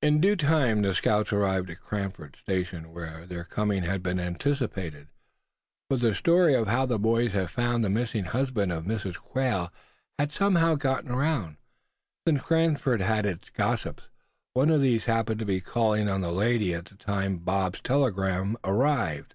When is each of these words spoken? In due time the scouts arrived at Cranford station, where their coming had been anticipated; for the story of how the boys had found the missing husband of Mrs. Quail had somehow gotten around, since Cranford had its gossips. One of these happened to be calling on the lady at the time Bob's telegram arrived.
In 0.00 0.20
due 0.20 0.36
time 0.36 0.82
the 0.82 0.94
scouts 0.94 1.32
arrived 1.32 1.68
at 1.68 1.80
Cranford 1.80 2.36
station, 2.40 2.92
where 2.92 3.26
their 3.26 3.42
coming 3.42 3.82
had 3.82 4.04
been 4.04 4.20
anticipated; 4.20 5.08
for 5.90 5.96
the 5.96 6.14
story 6.14 6.54
of 6.54 6.68
how 6.68 6.86
the 6.86 6.96
boys 6.96 7.32
had 7.32 7.50
found 7.50 7.82
the 7.82 7.90
missing 7.90 8.22
husband 8.26 8.70
of 8.70 8.84
Mrs. 8.84 9.16
Quail 9.16 9.72
had 10.16 10.30
somehow 10.30 10.76
gotten 10.76 11.10
around, 11.10 11.56
since 12.24 12.40
Cranford 12.40 13.00
had 13.00 13.26
its 13.26 13.50
gossips. 13.50 14.04
One 14.52 14.70
of 14.70 14.80
these 14.80 15.06
happened 15.06 15.40
to 15.40 15.44
be 15.44 15.60
calling 15.60 16.08
on 16.08 16.20
the 16.20 16.30
lady 16.30 16.72
at 16.72 16.84
the 16.84 16.94
time 16.94 17.38
Bob's 17.38 17.80
telegram 17.80 18.56
arrived. 18.62 19.34